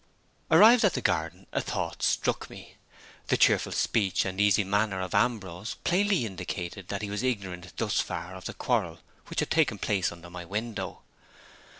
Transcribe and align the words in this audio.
ARRIVED 0.49 0.83
at 0.83 0.93
the 0.95 0.99
garden, 1.01 1.45
a 1.53 1.61
thought 1.61 2.01
struck 2.01 2.49
me. 2.49 2.75
The 3.27 3.37
cheerful 3.37 3.71
speech 3.71 4.25
and 4.25 4.41
easy 4.41 4.63
manner 4.63 4.99
of 4.99 5.13
Ambrose 5.13 5.75
plainly 5.83 6.25
indicated 6.25 6.87
that 6.87 7.03
he 7.03 7.11
was 7.11 7.21
ignorant 7.21 7.77
thus 7.77 7.99
far 7.99 8.33
of 8.33 8.45
the 8.45 8.55
quarrel 8.55 8.97
which 9.27 9.41
had 9.41 9.51
taken 9.51 9.77
place 9.77 10.11
under 10.11 10.31
my 10.31 10.43
window. 10.43 11.03